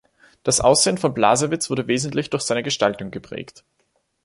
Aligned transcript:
Das 0.41 0.61
Aussehen 0.61 0.97
von 0.97 1.13
Blasewitz 1.13 1.69
wurde 1.69 1.85
wesentlich 1.87 2.31
durch 2.31 2.41
seine 2.41 2.63
Gestaltung 2.63 3.11
geprägt. 3.11 3.63